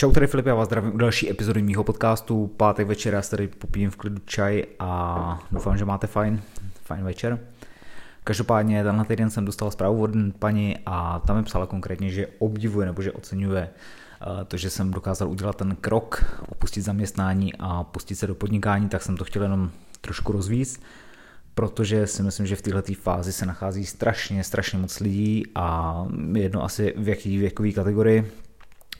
[0.00, 2.46] Čau, tady Filip, já vás zdravím u další epizody mýho podcastu.
[2.46, 6.42] Pátek večer, já se tady popijím v klidu čaj a doufám, že máte fajn,
[6.84, 7.38] fajn večer.
[8.24, 12.86] Každopádně tenhle týden jsem dostal zprávu od paní a tam mi psala konkrétně, že obdivuje
[12.86, 18.14] nebo že oceňuje eh, to, že jsem dokázal udělat ten krok, opustit zaměstnání a pustit
[18.14, 19.70] se do podnikání, tak jsem to chtěl jenom
[20.00, 20.82] trošku rozvíct,
[21.54, 25.96] protože si myslím, že v této fázi se nachází strašně, strašně moc lidí a
[26.34, 28.32] jedno asi v jaký věkové kategorii,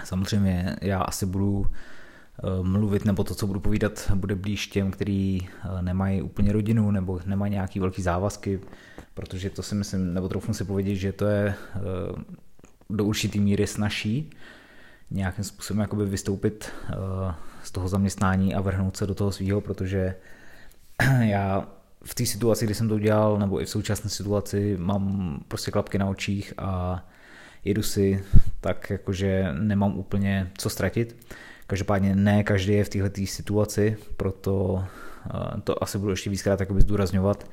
[0.04, 5.48] Samozřejmě já asi budu eh, mluvit, nebo to, co budu povídat, bude blíž těm, kteří
[5.48, 8.60] eh, nemají úplně rodinu nebo nemají nějaký velký závazky,
[9.14, 11.80] protože to si myslím, nebo troufnu si povědět, že to je eh,
[12.90, 14.30] do určitý míry snažší
[15.10, 16.70] nějakým způsobem jakoby vystoupit
[17.62, 20.14] z toho zaměstnání a vrhnout se do toho svého, protože
[21.20, 21.68] já
[22.04, 25.98] v té situaci, kdy jsem to udělal, nebo i v současné situaci, mám prostě klapky
[25.98, 27.04] na očích a
[27.64, 28.24] jedu si
[28.60, 31.16] tak jakože nemám úplně co ztratit.
[31.66, 34.84] Každopádně ne každý je v této situaci, proto
[35.26, 37.50] eh, to asi budu ještě víckrát takoby zdůrazňovat,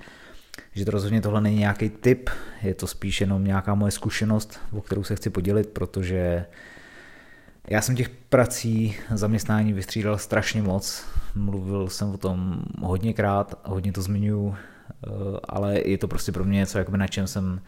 [0.74, 2.30] že to rozhodně tohle není nějaký tip,
[2.62, 6.46] je to spíš jenom nějaká moje zkušenost, o kterou se chci podělit, protože
[7.70, 14.02] já jsem těch prací, zaměstnání vystřídal strašně moc, mluvil jsem o tom hodněkrát, hodně to
[14.02, 15.10] zmiňuji, eh,
[15.44, 17.62] ale je to prostě pro mě něco, jakoby na čem jsem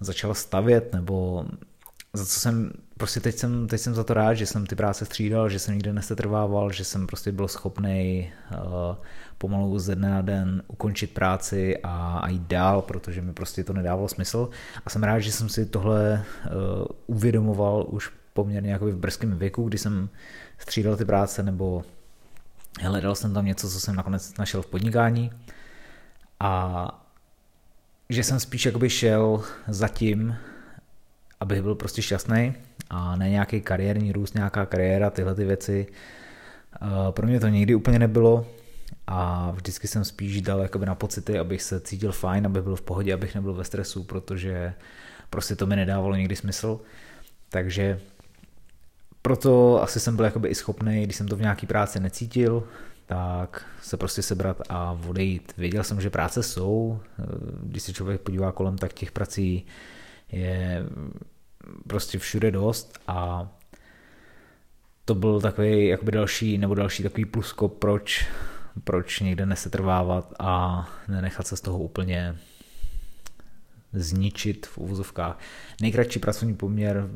[0.00, 1.46] začal stavět, nebo
[2.14, 5.04] za co jsem, prostě teď jsem, teď jsem za to rád, že jsem ty práce
[5.04, 8.96] střídal, že jsem nikde nesetrvával, že jsem prostě byl schopný uh,
[9.38, 13.72] pomalu ze dne na den ukončit práci a, a jít dál, protože mi prostě to
[13.72, 14.50] nedávalo smysl.
[14.86, 19.68] A jsem rád, že jsem si tohle uh, uvědomoval už poměrně jakoby v brzkém věku,
[19.68, 20.08] kdy jsem
[20.58, 21.84] střídal ty práce, nebo
[22.80, 25.32] hledal jsem tam něco, co jsem nakonec našel v podnikání.
[26.40, 27.04] A
[28.08, 30.36] že jsem spíš jakoby šel za tím,
[31.44, 32.54] abych byl prostě šťastný
[32.90, 35.86] a ne nějaký kariérní růst, nějaká kariéra, tyhle ty věci.
[37.10, 38.46] Pro mě to nikdy úplně nebylo
[39.06, 42.82] a vždycky jsem spíš dal jakoby na pocity, abych se cítil fajn, abych byl v
[42.82, 44.74] pohodě, abych nebyl ve stresu, protože
[45.30, 46.80] prostě to mi nedávalo nikdy smysl.
[47.48, 48.00] Takže
[49.22, 52.64] proto asi jsem byl jakoby i schopný, když jsem to v nějaký práci necítil,
[53.06, 55.52] tak se prostě sebrat a odejít.
[55.56, 57.00] Věděl jsem, že práce jsou,
[57.62, 59.66] když se člověk podívá kolem, tak těch prací
[60.32, 60.82] je
[61.86, 63.48] prostě všude dost a
[65.04, 68.26] to byl takový jakoby další, nebo další takový plusko, proč,
[68.84, 72.36] proč někde nesetrvávat a nenechat se z toho úplně
[73.92, 75.38] zničit v úvozovkách.
[75.80, 77.08] Nejkratší pracovní poměr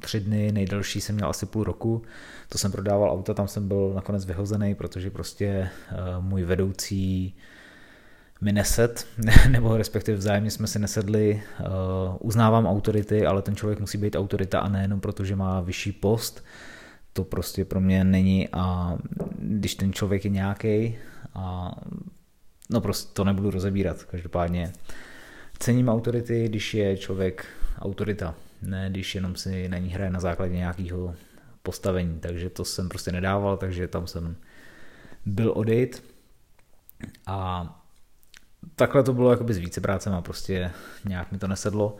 [0.00, 2.02] tři dny, nejdelší jsem měl asi půl roku.
[2.48, 7.34] To jsem prodával auta, tam jsem byl nakonec vyhozený, protože prostě uh, můj vedoucí
[8.42, 9.06] mi nesed,
[9.48, 11.42] nebo respektive vzájemně jsme si nesedli.
[11.60, 11.66] Uh,
[12.20, 16.44] uznávám autority, ale ten člověk musí být autorita a nejenom proto, že má vyšší post.
[17.12, 18.96] To prostě pro mě není a
[19.38, 20.96] když ten člověk je nějaký
[21.34, 21.74] a
[22.70, 24.02] no prostě to nebudu rozebírat.
[24.02, 24.72] Každopádně
[25.58, 27.46] cením autority, když je člověk
[27.78, 31.14] autorita, ne když jenom si na ní hraje na základě nějakého
[31.62, 34.36] postavení, takže to jsem prostě nedával, takže tam jsem
[35.26, 36.04] byl odejít
[37.26, 37.81] a
[38.82, 40.70] takhle to bylo jakoby s více prácem a prostě
[41.08, 41.96] nějak mi to nesedlo.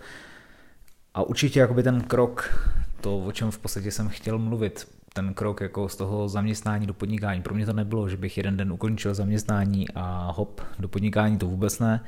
[1.15, 2.55] A určitě jakoby ten krok,
[3.01, 6.95] to o čem v podstatě jsem chtěl mluvit, ten krok jako z toho zaměstnání do
[6.95, 7.43] podnikání.
[7.43, 11.47] Pro mě to nebylo, že bych jeden den ukončil zaměstnání a hop, do podnikání to
[11.47, 12.01] vůbec ne.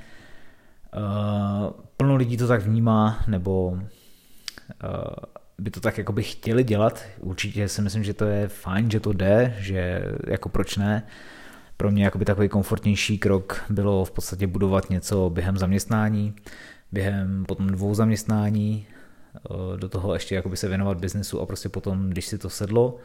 [0.96, 3.80] Uh, plno lidí to tak vnímá, nebo uh,
[5.58, 7.04] by to tak jakoby chtěli dělat.
[7.18, 11.02] Určitě si myslím, že to je fajn, že to jde, že jako proč ne.
[11.76, 16.34] Pro mě jakoby takový komfortnější krok bylo v podstatě budovat něco během zaměstnání,
[16.92, 18.86] během potom dvou zaměstnání,
[19.36, 22.96] eh, do toho ještě jakoby se věnovat biznesu a prostě potom, když si to sedlo,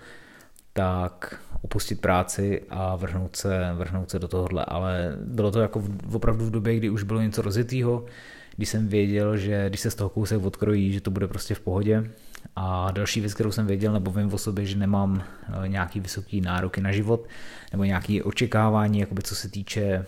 [0.74, 4.66] tak opustit práci a vrhnout se, vrhnout se do tohohle.
[4.66, 8.06] Ale bylo to jako v, opravdu v době, kdy už bylo něco rozjetého,
[8.56, 11.60] když jsem věděl, že když se z toho kousek odkrojí, že to bude prostě v
[11.60, 12.12] pohodě.
[12.56, 15.24] A další věc, kterou jsem věděl, nebo vím o sobě, že nemám
[15.64, 17.28] eh, nějaký vysoký nároky na život,
[17.72, 20.06] nebo nějaké očekávání, jakoby co se týče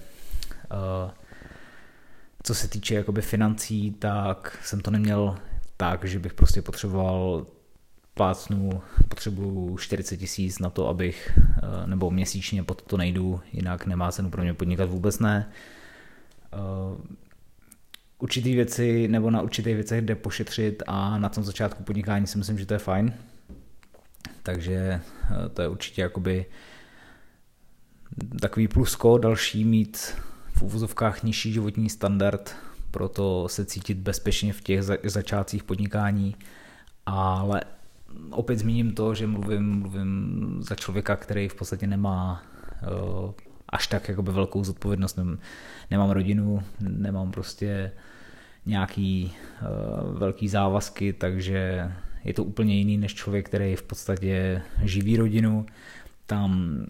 [0.72, 1.12] uh,
[2.44, 5.36] co se týče jakoby financí, tak jsem to neměl
[5.78, 7.46] tak, že bych prostě potřeboval
[8.14, 14.12] plácnu, potřebuju 40 tisíc na to, abych, uh, nebo měsíčně pod to nejdu, jinak nemá
[14.12, 15.52] cenu pro mě podnikat vůbec ne.
[18.22, 22.60] Určitý věci nebo na určitých věcech jde pošetřit a na tom začátku podnikání si myslím,
[22.60, 23.14] že to je fajn.
[24.44, 26.46] Takže eh, to je určitě jakoby
[28.40, 29.98] takový plusko, další mít
[30.54, 32.56] v úvozovkách nižší životní standard,
[32.92, 36.36] proto se cítit bezpečně v těch začátcích podnikání,
[37.06, 37.62] ale
[38.30, 42.44] opět zmíním to, že mluvím, mluvím za člověka, který v podstatě nemá
[43.24, 43.32] uh,
[43.72, 45.20] až tak jakoby velkou zodpovědnost.
[45.92, 47.92] Nemám rodinu, nemám prostě
[48.66, 51.92] nějaký uh, velký závazky, takže
[52.24, 55.66] je to úplně jiný než člověk, který v podstatě živí rodinu.
[56.26, 56.82] Tam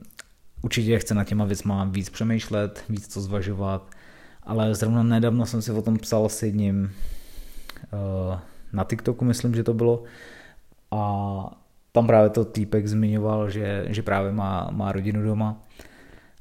[0.61, 3.89] určitě chce na těma věcma víc přemýšlet, víc to zvažovat,
[4.43, 8.39] ale zrovna nedávno jsem si o tom psal s jedním uh,
[8.73, 10.03] na TikToku, myslím, že to bylo,
[10.91, 11.61] a
[11.91, 15.63] tam právě to týpek zmiňoval, že, že právě má, má rodinu doma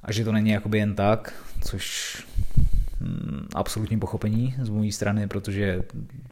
[0.02, 2.16] a že to není jakoby jen tak, což
[3.00, 5.82] hm, absolutní pochopení z mojí strany, protože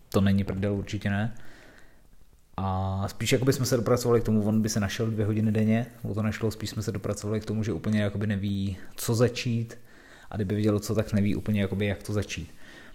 [0.09, 1.35] to není prdel, určitě ne.
[2.57, 5.87] A spíš jakoby jsme se dopracovali k tomu, on by se našel dvě hodiny denně,
[6.03, 9.79] o to nešlo, spíš jsme se dopracovali k tomu, že úplně jakoby neví, co začít
[10.31, 12.51] a kdyby viděl co, tak neví úplně jakoby, jak to začít.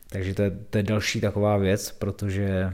[0.09, 2.73] Takže to je, to je další taková věc, protože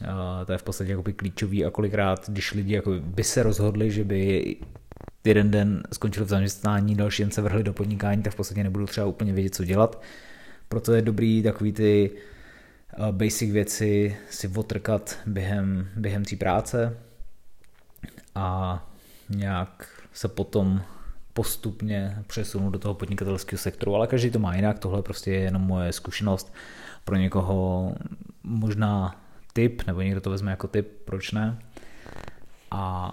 [0.00, 0.06] uh,
[0.46, 4.04] to je v podstatě jakoby klíčový a kolikrát, když lidi jako by se rozhodli, že
[4.04, 4.56] by
[5.24, 8.86] jeden den skončili v zaměstnání, další den se vrhli do podnikání, tak v podstatě nebudou
[8.86, 10.02] třeba úplně vědět, co dělat.
[10.68, 12.10] Proto je dobrý takový ty
[12.98, 16.96] uh, basic věci si otrkat během, během té práce
[18.34, 18.88] a
[19.28, 20.82] nějak se potom
[21.32, 25.62] postupně přesunu do toho podnikatelského sektoru, ale každý to má jinak, tohle prostě je jenom
[25.62, 26.54] moje zkušenost.
[27.04, 27.94] Pro někoho
[28.42, 29.20] možná
[29.52, 31.58] tip, nebo někdo to vezme jako tip, proč ne.
[32.70, 33.12] A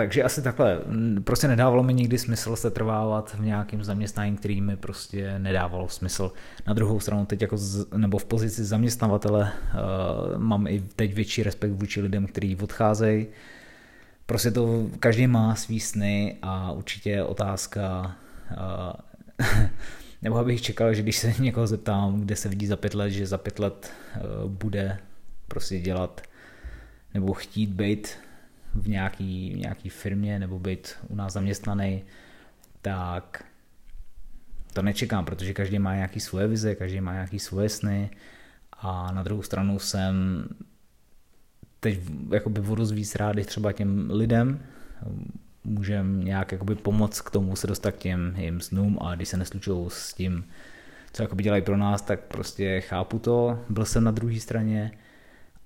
[0.00, 0.78] takže asi takhle,
[1.24, 6.32] prostě nedávalo mi nikdy smysl se trvávat v nějakém zaměstnání, který mi prostě nedávalo smysl.
[6.66, 11.42] Na druhou stranu teď jako, z, nebo v pozici zaměstnavatele uh, mám i teď větší
[11.42, 13.26] respekt vůči lidem, kteří odcházejí,
[14.26, 18.16] prostě to každý má svý sny a určitě je otázka,
[18.50, 19.46] uh,
[20.22, 23.26] nebo abych čekal, že když se někoho zeptám, kde se vidí za pět let, že
[23.26, 24.98] za pět let uh, bude
[25.48, 26.22] prostě dělat
[27.14, 28.16] nebo chtít být
[28.74, 32.04] v nějaký, nějaký firmě nebo být u nás zaměstnaný,
[32.82, 33.44] tak
[34.72, 38.10] to nečekám, protože každý má nějaký svoje vize, každý má nějaký svoje sny.
[38.72, 40.44] A na druhou stranu jsem
[41.80, 42.00] teď
[42.32, 44.60] jakoby vodu víc rádi třeba těm lidem,
[45.64, 48.98] můžeme nějak jakoby pomoct k tomu se dostat k těm jim snům.
[49.00, 50.44] A když se neslučují s tím,
[51.12, 54.92] co jakoby dělají pro nás, tak prostě chápu to, byl jsem na druhé straně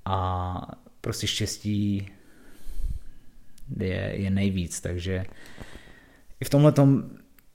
[0.04, 0.60] a
[1.00, 2.08] prostě štěstí
[3.80, 5.24] je, je nejvíc, takže
[6.40, 7.02] i v tomhle tom,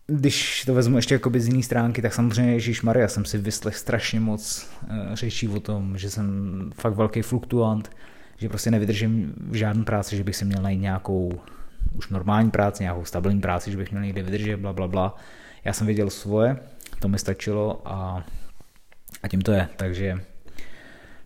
[0.08, 3.78] když to vezmu ještě jakoby z jiné stránky, tak samozřejmě Ježíš Maria jsem si vyslech
[3.78, 6.26] strašně moc uh, řečí o tom, že jsem
[6.76, 7.92] fakt velký fluktuant,
[8.38, 11.42] že prostě nevydržím v žádné práci, že bych si měl najít nějakou
[11.94, 15.16] už normální práci, nějakou stabilní práci, že bych měl někde vydržet, bla, bla, bla.
[15.64, 16.58] Já jsem věděl svoje,
[17.00, 18.24] to mi stačilo a,
[19.24, 19.68] a tím to je.
[19.76, 20.22] Takže,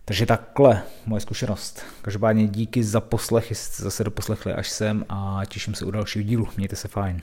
[0.04, 1.82] takže takhle moje zkušenost.
[2.02, 6.48] Každopádně díky za poslech, jste zase doposlechli až sem a těším se u dalšího dílu.
[6.56, 7.22] Mějte se fajn.